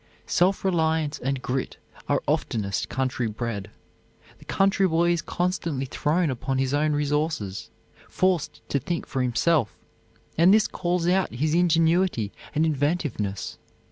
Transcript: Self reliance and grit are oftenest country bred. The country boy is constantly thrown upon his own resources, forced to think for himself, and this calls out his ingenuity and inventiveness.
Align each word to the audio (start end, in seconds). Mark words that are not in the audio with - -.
Self 0.25 0.65
reliance 0.65 1.19
and 1.19 1.43
grit 1.43 1.77
are 2.09 2.23
oftenest 2.25 2.89
country 2.89 3.27
bred. 3.27 3.69
The 4.39 4.45
country 4.45 4.87
boy 4.87 5.11
is 5.11 5.21
constantly 5.21 5.85
thrown 5.85 6.31
upon 6.31 6.57
his 6.57 6.73
own 6.73 6.93
resources, 6.93 7.69
forced 8.09 8.67
to 8.69 8.79
think 8.79 9.05
for 9.05 9.21
himself, 9.21 9.77
and 10.39 10.51
this 10.51 10.67
calls 10.67 11.07
out 11.07 11.29
his 11.35 11.53
ingenuity 11.53 12.31
and 12.55 12.65
inventiveness. 12.65 13.59